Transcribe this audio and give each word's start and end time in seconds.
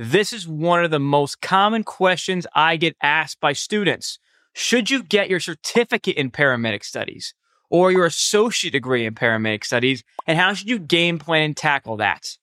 this 0.00 0.32
is 0.32 0.48
one 0.48 0.82
of 0.82 0.90
the 0.90 0.98
most 0.98 1.42
common 1.42 1.84
questions 1.84 2.46
I 2.54 2.76
get 2.76 2.96
asked 3.02 3.38
by 3.38 3.52
students. 3.52 4.18
Should 4.54 4.90
you 4.90 5.02
get 5.02 5.28
your 5.28 5.40
certificate 5.40 6.16
in 6.16 6.30
paramedic 6.30 6.84
studies 6.84 7.34
or 7.68 7.92
your 7.92 8.06
associate 8.06 8.72
degree 8.72 9.04
in 9.04 9.14
paramedic 9.14 9.62
studies? 9.62 10.02
And 10.26 10.38
how 10.38 10.54
should 10.54 10.70
you 10.70 10.78
game 10.78 11.18
plan 11.18 11.42
and 11.42 11.56
tackle 11.56 11.98
that? 11.98 12.38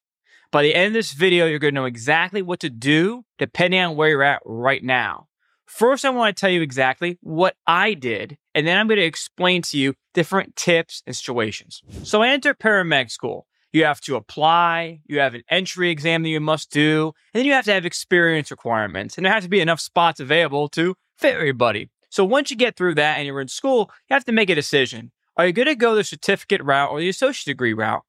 By 0.52 0.62
the 0.62 0.76
end 0.76 0.88
of 0.90 0.94
this 0.94 1.14
video, 1.14 1.48
you're 1.48 1.58
going 1.58 1.74
to 1.74 1.82
know 1.82 1.86
exactly 1.86 2.44
what 2.44 2.60
to 2.60 2.70
do 2.70 3.26
depending 3.40 3.80
on 3.80 3.96
where 3.96 4.10
you're 4.10 4.22
at 4.22 4.44
right 4.46 4.84
now. 4.84 5.28
First, 5.66 6.06
I 6.06 6.12
want 6.12 6.38
to 6.38 6.40
tell 6.40 6.52
you 6.52 6.62
exactly 6.62 7.18
what 7.22 7.56
I 7.66 7.96
did, 7.96 8.38
and 8.54 8.68
then 8.68 8.78
I'm 8.78 8.88
going 8.88 9.00
to 9.00 9.04
explain 9.04 9.64
to 9.64 9.80
you 9.80 9.96
different 10.14 10.56
tips 10.56 11.02
and 11.08 11.16
situations. 11.16 11.82
So 12.04 12.22
I 12.22 12.30
entered 12.30 12.60
paramedic 12.60 13.10
school. 13.10 13.48
You 13.74 13.84
have 13.86 14.02
to 14.02 14.16
apply, 14.16 15.02
you 15.06 15.20
have 15.20 15.34
an 15.34 15.44
entry 15.50 15.90
exam 15.90 16.24
that 16.24 16.30
you 16.30 16.40
must 16.40 16.72
do, 16.72 17.14
and 17.34 17.40
then 17.40 17.46
you 17.46 17.54
have 17.54 17.66
to 17.66 17.74
have 17.74 17.86
experience 17.86 18.50
requirements, 18.50 19.18
and 19.18 19.26
there 19.26 19.34
has 19.34 19.44
to 19.44 19.50
be 19.50 19.60
enough 19.60 19.80
spots 19.80 20.20
available 20.20 20.70
to 20.70 20.96
fit 21.18 21.36
everybody. 21.36 21.90
So 22.10 22.24
once 22.24 22.50
you 22.50 22.58
get 22.58 22.76
through 22.76 22.96
that 22.96 23.18
and 23.18 23.28
you're 23.28 23.42
in 23.42 23.48
school, 23.48 23.92
you 24.10 24.14
have 24.14 24.26
to 24.26 24.32
make 24.32 24.50
a 24.50 24.56
decision. 24.56 25.12
Are 25.36 25.46
you 25.46 25.54
going 25.54 25.68
to 25.68 25.76
go 25.76 25.96
the 25.96 26.04
certificate 26.04 26.64
route 26.64 26.90
or 26.90 27.00
the 27.00 27.10
associate 27.10 27.52
degree 27.52 27.74
route? 27.74 28.02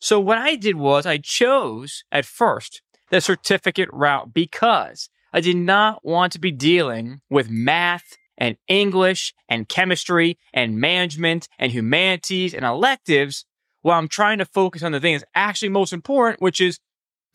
So 0.00 0.20
what 0.20 0.38
I 0.38 0.56
did 0.56 0.76
was 0.76 1.06
I 1.06 1.18
chose 1.18 2.04
at 2.12 2.26
first 2.26 2.82
the 3.10 3.20
certificate 3.20 3.88
route 3.92 4.34
because 4.34 5.08
I 5.32 5.40
did 5.40 5.56
not 5.56 6.04
want 6.04 6.32
to 6.32 6.38
be 6.38 6.50
dealing 6.50 7.20
with 7.30 7.48
math 7.48 8.16
and 8.36 8.56
English 8.68 9.32
and 9.48 9.68
chemistry 9.68 10.38
and 10.52 10.78
management 10.78 11.48
and 11.58 11.72
humanities 11.72 12.52
and 12.52 12.64
electives 12.64 13.46
while 13.84 13.98
I'm 13.98 14.08
trying 14.08 14.38
to 14.38 14.46
focus 14.46 14.82
on 14.82 14.92
the 14.92 15.00
thing 15.00 15.12
that's 15.12 15.30
actually 15.34 15.68
most 15.68 15.92
important, 15.92 16.40
which 16.40 16.58
is 16.58 16.80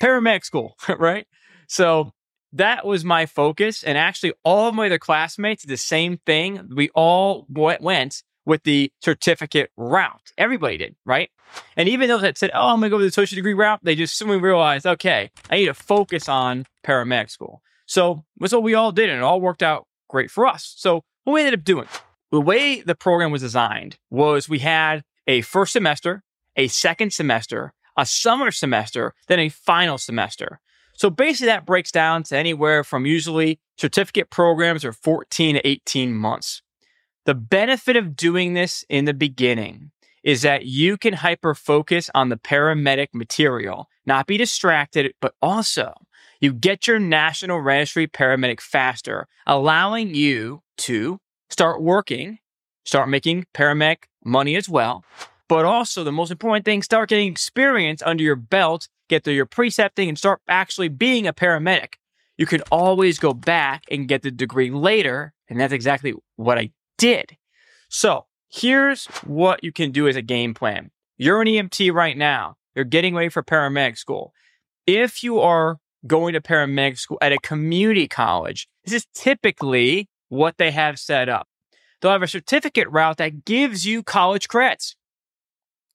paramedic 0.02 0.44
school, 0.44 0.76
right? 0.98 1.28
So 1.68 2.12
that 2.54 2.88
was 2.88 3.06
my 3.06 3.28
focus. 3.28 3.84
And 3.84 4.00
actually, 4.00 4.34
all 4.44 4.68
of 4.68 4.74
my 4.74 4.88
other 4.88 4.98
classmates 4.98 5.62
did 5.62 5.70
the 5.70 5.78
same 5.78 6.18
thing. 6.26 6.68
We 6.76 6.90
all 6.96 7.46
went 7.50 8.24
with 8.46 8.64
the 8.64 8.92
certificate 9.00 9.70
route. 9.78 10.32
Everybody 10.40 10.78
did, 10.78 10.96
right? 11.06 11.30
And 11.78 11.88
even 11.88 12.10
those 12.10 12.22
that 12.22 12.40
said, 12.40 12.50
oh, 12.56 12.70
I'm 12.70 12.80
going 12.80 12.90
to 12.90 12.90
go 12.90 12.98
with 12.98 13.04
the 13.04 13.10
associate 13.10 13.36
degree 13.36 13.54
route, 13.54 13.82
they 13.84 13.94
just 13.94 14.18
suddenly 14.18 14.40
realized, 14.40 14.88
okay, 14.88 15.30
I 15.52 15.58
need 15.58 15.66
to 15.68 15.76
focus 15.76 16.28
on 16.28 16.66
paramedic 16.84 17.30
school. 17.30 17.62
So 17.86 18.26
that's 18.40 18.54
what 18.54 18.64
we 18.64 18.74
all 18.74 18.92
did, 18.92 19.10
and 19.10 19.20
it 19.20 19.24
all 19.24 19.40
worked 19.40 19.62
out 19.62 19.86
great 20.08 20.32
for 20.32 20.48
us. 20.48 20.74
So 20.78 21.04
what 21.26 21.34
we 21.34 21.42
ended 21.42 21.60
up 21.60 21.64
doing, 21.64 21.88
the 22.32 22.42
way 22.42 22.82
the 22.82 22.96
program 22.96 23.30
was 23.30 23.44
designed 23.44 24.00
was 24.10 24.50
we 24.50 24.60
had 24.60 25.04
a 25.28 25.42
first 25.42 25.74
semester, 25.74 26.24
a 26.60 26.68
second 26.68 27.14
semester, 27.14 27.74
a 27.96 28.06
summer 28.06 28.52
semester, 28.52 29.14
then 29.28 29.40
a 29.40 29.48
final 29.48 29.98
semester. 29.98 30.60
So 30.94 31.10
basically 31.10 31.48
that 31.48 31.66
breaks 31.66 31.90
down 31.90 32.24
to 32.24 32.38
anywhere 32.38 32.84
from 32.84 33.06
usually 33.06 33.62
certificate 33.78 34.30
programs 34.30 34.84
are 34.84 34.92
14 34.92 35.56
to 35.56 35.66
18 35.66 36.14
months. 36.14 36.62
The 37.26 37.34
benefit 37.34 37.96
of 37.96 38.18
doing 38.18 38.56
this 38.56 38.84
in 38.90 39.06
the 39.06 39.14
beginning 39.14 39.92
is 40.22 40.42
that 40.42 40.66
you 40.66 40.98
can 40.98 41.14
hyper 41.14 41.56
focus 41.56 42.10
on 42.14 42.28
the 42.28 42.36
paramedic 42.36 43.08
material, 43.14 43.88
not 44.06 44.28
be 44.28 44.36
distracted, 44.36 45.14
but 45.22 45.36
also 45.42 45.94
you 46.42 46.52
get 46.52 46.88
your 46.88 47.00
national 47.00 47.62
registry 47.62 48.06
paramedic 48.06 48.60
faster, 48.60 49.28
allowing 49.48 50.14
you 50.14 50.62
to 50.80 51.22
start 51.50 51.82
working, 51.82 52.40
start 52.84 53.08
making 53.08 53.46
paramedic 53.54 54.04
money 54.26 54.58
as 54.58 54.68
well. 54.68 55.06
But 55.50 55.66
also, 55.66 56.06
the 56.06 56.12
most 56.12 56.32
important 56.32 56.64
thing, 56.64 56.82
start 56.82 57.10
getting 57.10 57.30
experience 57.30 58.02
under 58.06 58.24
your 58.24 58.38
belt, 58.38 58.88
get 59.10 59.24
through 59.24 59.34
your 59.34 59.46
precepting, 59.46 60.08
and 60.08 60.18
start 60.18 60.40
actually 60.48 60.88
being 60.88 61.28
a 61.28 61.34
paramedic. 61.34 61.96
You 62.38 62.46
can 62.46 62.62
always 62.72 63.20
go 63.20 63.34
back 63.34 63.84
and 63.92 64.08
get 64.08 64.22
the 64.22 64.32
degree 64.32 64.72
later. 64.72 65.34
And 65.50 65.60
that's 65.60 65.74
exactly 65.74 66.14
what 66.38 66.58
I 66.58 66.72
did. 66.98 67.36
So 67.90 68.28
here's 68.50 69.08
what 69.26 69.64
you 69.64 69.74
can 69.74 69.92
do 69.92 70.08
as 70.08 70.16
a 70.16 70.22
game 70.22 70.54
plan. 70.54 70.92
You're 71.18 71.42
an 71.42 71.48
EMT 71.48 71.92
right 71.94 72.16
now. 72.16 72.56
You're 72.76 72.86
getting 72.86 73.14
ready 73.14 73.30
for 73.30 73.44
paramedic 73.44 73.98
school. 73.98 74.32
If 74.86 75.24
you 75.24 75.40
are 75.40 75.80
going 76.08 76.34
to 76.34 76.42
paramedic 76.42 76.98
school 76.98 77.18
at 77.22 77.32
a 77.32 77.38
community 77.40 78.08
college. 78.08 78.68
This 78.86 78.94
is 78.94 79.08
typically 79.14 80.08
what 80.30 80.58
they 80.58 80.72
have 80.72 81.00
set 81.00 81.30
up. 81.30 81.48
They'll 82.02 82.12
have 82.12 82.24
a 82.24 82.28
certificate 82.28 82.90
route 82.90 83.18
that 83.18 83.46
gives 83.46 83.86
you 83.86 84.04
college 84.04 84.48
credits. 84.48 84.96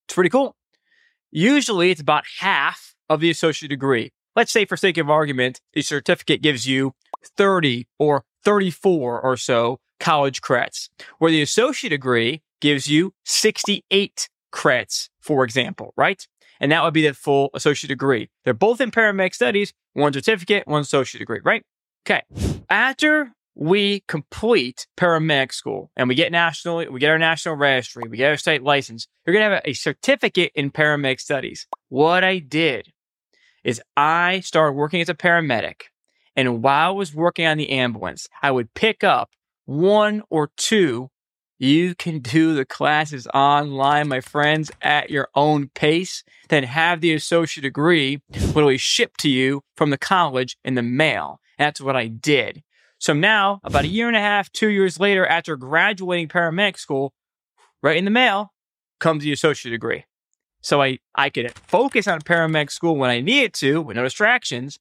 It's 0.07 0.15
pretty 0.15 0.31
cool. 0.31 0.57
Usually 1.31 1.91
it's 1.91 2.01
about 2.01 2.25
half 2.41 2.95
of 3.09 3.21
the 3.21 3.31
associate 3.31 3.69
degree. 3.69 4.13
Let's 4.37 4.53
say 4.53 4.65
for 4.65 4.77
sake 4.77 4.99
of 4.99 5.11
argument, 5.11 5.61
the 5.73 5.83
certificate 5.83 6.43
gives 6.43 6.67
you 6.67 6.95
30 7.37 7.87
or 7.99 8.25
34 8.45 9.21
or 9.21 9.37
so 9.37 9.79
college 10.01 10.41
credits, 10.41 10.91
where 11.19 11.31
the 11.31 11.43
associate 11.43 11.91
degree 11.91 12.43
gives 12.61 12.89
you 12.89 13.15
68 13.25 14.29
credits, 14.51 15.11
for 15.21 15.45
example, 15.45 15.93
right? 15.97 16.27
and 16.61 16.73
that 16.73 16.83
would 16.83 16.95
be 16.95 17.07
the 17.07 17.15
full 17.15 17.51
associate 17.55 17.89
degree. 17.89 18.31
They're 18.45 18.55
both 18.55 18.81
in 18.81 18.91
paramedic 18.91 19.35
studies, 19.35 19.73
one 19.93 20.13
certificate, 20.13 20.67
one 20.67 20.81
associate 20.81 21.19
degree, 21.19 21.41
right? 21.45 21.63
Okay. 22.07 22.23
After 22.69 23.33
we 23.55 24.01
complete 24.09 24.87
paramedic 24.97 25.53
school 25.53 25.91
and 25.97 26.09
we 26.09 26.15
get 26.15 26.33
national, 26.33 26.91
we 26.91 27.01
get 27.01 27.11
our 27.11 27.19
national 27.19 27.57
registry, 27.57 28.05
we 28.09 28.17
get 28.17 28.31
our 28.31 28.37
state 28.37 28.63
license, 28.63 29.07
you're 29.25 29.35
going 29.35 29.49
to 29.49 29.55
have 29.55 29.63
a 29.65 29.75
certificate 29.75 30.53
in 30.55 30.71
paramedic 30.71 31.21
studies. 31.21 31.67
What 31.89 32.25
I 32.25 32.39
did 32.39 32.89
is 33.63 33.81
I 33.97 34.41
started 34.41 34.73
working 34.73 35.01
as 35.01 35.09
a 35.09 35.15
paramedic. 35.15 35.83
And 36.37 36.63
while 36.63 36.91
I 36.91 36.93
was 36.93 37.15
working 37.15 37.47
on 37.47 37.59
the 37.59 37.71
ambulance, 37.71 38.29
I 38.43 38.51
would 38.51 38.75
pick 38.75 39.05
up 39.05 39.31
one 39.67 40.23
or 40.31 40.51
two 40.57 41.11
you 41.59 41.95
can 41.95 42.19
do 42.19 42.55
the 42.55 42.65
classes 42.65 43.29
online, 43.33 44.09
my 44.09 44.21
friends, 44.21 44.73
at 44.83 45.09
your 45.09 45.29
own 45.37 45.71
pace, 45.75 46.25
then 46.49 46.65
have 46.65 47.01
the 47.01 47.15
associate 47.15 47.63
degree 47.63 48.21
literally 48.33 48.77
shipped 48.77 49.21
to 49.21 49.31
you 49.31 49.63
from 49.77 49.91
the 49.91 49.99
college 49.99 50.57
in 50.65 50.75
the 50.75 50.83
mail. 50.83 51.41
That's 51.57 51.81
what 51.81 51.95
I 51.95 52.09
did. 52.09 52.64
So 53.05 53.13
now, 53.13 53.61
about 53.65 53.85
a 53.85 53.89
year 53.89 54.09
and 54.09 54.17
a 54.17 54.21
half, 54.21 54.51
two 54.51 54.69
years 54.69 54.99
later, 54.99 55.27
after 55.27 55.59
graduating 55.59 56.29
paramedic 56.29 56.79
school, 56.79 57.13
right 57.83 57.99
in 57.99 58.07
the 58.07 58.11
mail 58.11 58.55
comes 58.99 59.25
the 59.25 59.31
associate 59.31 59.73
degree. 59.73 60.07
So 60.63 60.81
I, 60.81 61.01
I 61.15 61.29
could 61.29 61.53
focus 61.53 62.09
on 62.09 62.23
paramedic 62.23 62.71
school 62.71 62.97
when 62.97 63.11
I 63.11 63.21
needed 63.21 63.53
to 63.57 63.83
with 63.83 63.99
no 63.99 64.05
distractions, 64.05 64.79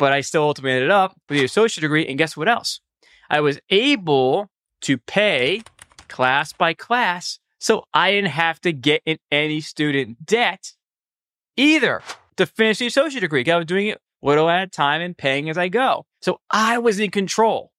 but 0.00 0.12
I 0.12 0.20
still 0.20 0.42
ultimately 0.42 0.78
ended 0.78 0.90
up 0.90 1.14
with 1.28 1.38
the 1.38 1.44
associate 1.44 1.82
degree. 1.82 2.04
And 2.08 2.18
guess 2.18 2.36
what 2.36 2.48
else? 2.48 2.80
I 3.30 3.40
was 3.40 3.60
able 3.70 4.50
to 4.80 4.98
pay 4.98 5.62
class 6.08 6.52
by 6.52 6.74
class. 6.74 7.38
So 7.60 7.84
I 7.94 8.10
didn't 8.10 8.30
have 8.30 8.60
to 8.62 8.72
get 8.72 9.00
in 9.06 9.18
any 9.30 9.60
student 9.60 10.26
debt 10.26 10.72
either 11.56 12.02
to 12.36 12.46
finish 12.46 12.78
the 12.78 12.88
associate 12.88 13.20
degree. 13.20 13.48
I 13.48 13.56
was 13.58 13.66
doing 13.66 13.86
it 13.86 14.00
little 14.22 14.50
at 14.50 14.64
a 14.64 14.66
time 14.66 15.02
and 15.02 15.16
paying 15.16 15.48
as 15.48 15.56
I 15.56 15.68
go. 15.68 16.06
So 16.20 16.40
I 16.50 16.78
was 16.78 17.00
in 17.00 17.10
control. 17.10 17.72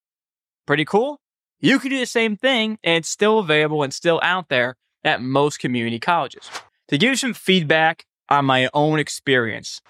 Pretty 0.66 0.85
cool. 0.85 1.19
You 1.59 1.79
can 1.79 1.91
do 1.91 2.00
the 2.00 2.06
same 2.06 2.38
thing 2.38 2.79
and 2.84 2.97
it's 2.97 3.09
still 3.09 3.40
available 3.40 3.84
and 3.84 3.94
still 3.94 4.19
out 4.24 4.50
there 4.50 4.78
at 5.03 5.22
most 5.22 5.59
community 5.59 6.00
colleges. 6.00 6.50
To 6.88 6.97
give 6.97 7.12
you 7.12 7.16
some 7.16 7.34
feedback 7.34 8.06
on 8.30 8.46
my 8.46 8.69
own 8.74 9.00
experience, 9.00 9.81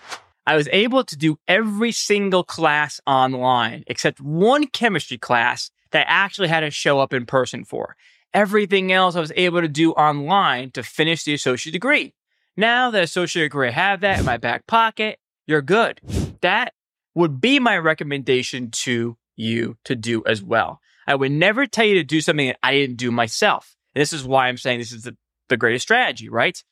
I 0.46 0.56
was 0.56 0.68
able 0.72 1.04
to 1.06 1.16
do 1.16 1.38
every 1.48 1.92
single 1.92 2.44
class 2.44 3.00
online 3.08 3.84
except 3.88 4.20
one 4.20 4.68
chemistry 4.68 5.18
class 5.18 5.72
that 5.92 6.08
I 6.08 6.12
actually 6.12 6.48
had 6.48 6.62
to 6.62 6.72
show 6.72 7.00
up 7.00 7.14
in 7.14 7.26
person 7.26 7.64
for. 7.64 7.96
Everything 8.34 8.92
else 8.92 9.16
I 9.16 9.20
was 9.20 9.34
able 9.36 9.62
to 9.62 9.68
do 9.68 9.92
online 9.92 10.72
to 10.72 10.84
finish 10.84 11.24
the 11.24 11.34
associate 11.34 11.74
degree. 11.74 12.14
Now 12.58 12.92
the 12.92 13.02
associate 13.02 13.44
degree, 13.44 13.70
I 13.70 13.72
have 13.72 14.02
that 14.02 14.20
in 14.20 14.26
my 14.26 14.38
back 14.38 14.68
pocket. 14.68 15.20
You're 15.48 15.62
good. 15.62 16.02
That 16.42 16.74
would 17.16 17.42
be 17.42 17.60
my 17.60 17.78
recommendation 17.78 18.72
to 18.72 19.18
you 19.36 19.78
to 19.86 19.96
do 19.96 20.24
as 20.26 20.42
well. 20.42 20.80
I 21.08 21.16
would 21.16 21.32
never 21.32 21.66
tell 21.66 21.86
you 21.86 21.96
to 21.96 22.04
do 22.04 22.22
something 22.22 22.48
that 22.48 22.60
I 22.64 22.74
didn't 22.74 22.98
do 22.98 23.12
myself. 23.12 23.76
And 23.96 24.02
this 24.02 24.14
is 24.14 24.24
why 24.24 24.48
I'm 24.48 24.58
saying 24.58 24.80
this 24.80 24.92
is 24.92 25.04
the, 25.04 25.18
the 25.50 25.58
greatest 25.58 25.84
strategy, 25.84 26.30
right? 26.30 26.64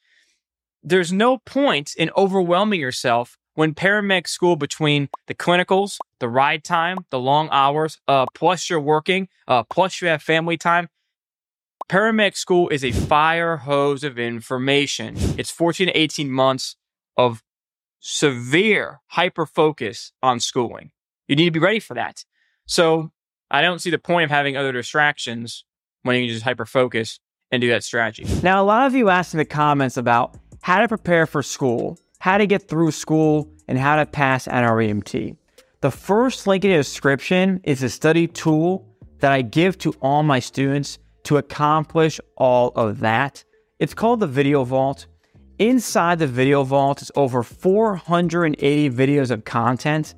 There's 0.84 1.12
no 1.12 1.40
point 1.40 1.94
in 1.98 2.10
overwhelming 2.16 2.80
yourself 2.80 3.38
when 3.56 3.74
paramedic 3.74 4.28
school 4.28 4.56
between 4.56 5.10
the 5.28 5.36
clinicals, 5.36 5.98
the 6.20 6.30
ride 6.30 6.64
time, 6.64 7.00
the 7.10 7.20
long 7.20 7.50
hours, 7.52 7.98
uh, 8.08 8.26
plus 8.34 8.70
you're 8.70 8.80
working, 8.80 9.28
uh, 9.48 9.64
plus 9.64 10.02
you 10.02 10.08
have 10.08 10.22
family 10.22 10.58
time, 10.58 10.88
Paramedic 11.90 12.38
school 12.38 12.70
is 12.70 12.86
a 12.86 12.92
fire 12.92 13.58
hose 13.58 14.04
of 14.04 14.20
information. 14.20 15.16
It's 15.40 15.50
14 15.50 15.88
to 15.88 15.98
18 15.98 16.30
months 16.30 16.76
of 17.18 17.42
severe 18.00 19.02
hyper 19.08 19.46
focus 19.46 20.12
on 20.24 20.40
schooling. 20.40 20.92
You 21.28 21.36
need 21.36 21.46
to 21.46 21.52
be 21.52 21.60
ready 21.60 21.80
for 21.80 21.94
that. 21.94 22.26
So 22.66 23.12
I 23.52 23.62
don't 23.62 23.80
see 23.80 23.90
the 23.90 24.00
point 24.00 24.26
of 24.26 24.30
having 24.32 24.58
other 24.58 24.72
distractions 24.72 25.66
when 26.04 26.16
you 26.16 26.28
can 26.28 26.34
just 26.34 26.44
hyper 26.44 26.66
focus 26.66 27.20
and 27.52 27.62
do 27.62 27.70
that 27.70 27.84
strategy. 27.84 28.26
Now, 28.44 28.62
a 28.62 28.66
lot 28.66 28.88
of 28.88 28.96
you 28.96 29.10
asked 29.10 29.34
in 29.34 29.40
the 29.40 29.46
comments 29.46 29.98
about 29.98 30.38
how 30.62 30.80
to 30.80 30.88
prepare 30.88 31.26
for 31.26 31.42
school, 31.42 31.98
how 32.20 32.38
to 32.38 32.46
get 32.46 32.68
through 32.68 32.92
school, 32.92 33.52
and 33.68 33.78
how 33.78 33.96
to 33.96 34.06
pass 34.06 34.48
NREMT. 34.48 35.36
The 35.82 35.92
first 35.92 36.46
link 36.48 36.66
in 36.66 36.72
the 36.72 36.78
description 36.78 37.62
is 37.64 37.82
a 37.84 37.90
study 37.90 38.28
tool 38.28 38.86
that 39.20 39.32
I 39.32 39.42
give 39.42 39.78
to 39.80 39.94
all 40.02 40.24
my 40.24 40.40
students 40.40 41.00
to 41.24 41.38
accomplish 41.38 42.20
all 42.38 42.70
of 42.76 43.00
that. 43.00 43.44
It's 43.80 43.94
called 43.94 44.20
the 44.20 44.28
Video 44.28 44.64
Vault. 44.64 45.08
Inside 45.60 46.20
the 46.20 46.28
Video 46.28 46.64
Vault 46.64 47.02
is 47.02 47.12
over 47.18 47.44
480 47.44 48.90
videos 48.92 49.30
of 49.30 49.44
content, 49.44 50.16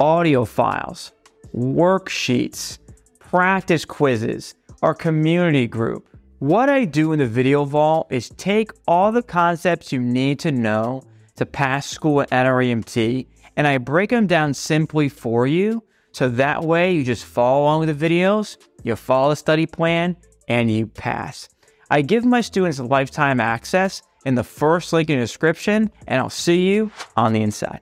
audio 0.00 0.44
files, 0.44 1.12
worksheets, 1.54 2.78
practice 3.20 3.84
quizzes, 3.84 4.56
our 4.82 4.92
community 4.92 5.68
group. 5.68 6.08
What 6.40 6.68
I 6.68 6.84
do 6.84 7.12
in 7.12 7.20
the 7.20 7.28
Video 7.28 7.64
Vault 7.64 8.08
is 8.10 8.30
take 8.30 8.72
all 8.88 9.12
the 9.12 9.22
concepts 9.22 9.92
you 9.92 10.00
need 10.00 10.40
to 10.40 10.50
know 10.50 11.04
to 11.36 11.46
pass 11.46 11.86
school 11.86 12.20
at 12.20 12.30
NREMT 12.30 13.28
and 13.56 13.68
I 13.68 13.78
break 13.78 14.10
them 14.10 14.26
down 14.26 14.52
simply 14.52 15.08
for 15.08 15.46
you. 15.46 15.84
So 16.10 16.28
that 16.30 16.64
way 16.64 16.92
you 16.92 17.04
just 17.04 17.24
follow 17.24 17.62
along 17.62 17.86
with 17.86 17.96
the 17.96 18.08
videos, 18.08 18.56
you 18.82 18.96
follow 18.96 19.30
the 19.30 19.36
study 19.36 19.64
plan, 19.64 20.16
and 20.48 20.68
you 20.68 20.88
pass. 20.88 21.48
I 21.88 22.02
give 22.02 22.24
my 22.24 22.40
students 22.40 22.80
lifetime 22.80 23.38
access 23.38 24.02
in 24.24 24.34
the 24.34 24.44
first 24.44 24.92
link 24.92 25.10
in 25.10 25.18
the 25.18 25.24
description, 25.24 25.90
and 26.06 26.20
I'll 26.20 26.30
see 26.30 26.68
you 26.68 26.90
on 27.16 27.32
the 27.32 27.42
inside. 27.42 27.80